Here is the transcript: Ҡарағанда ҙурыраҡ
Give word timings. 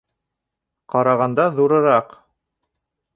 Ҡарағанда 0.93 1.45
ҙурыраҡ 1.59 2.17